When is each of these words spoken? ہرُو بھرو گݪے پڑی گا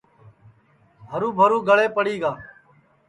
ہرُو 1.09 1.29
بھرو 1.37 1.57
گݪے 1.67 1.87
پڑی 1.95 2.15
گا 2.21 2.31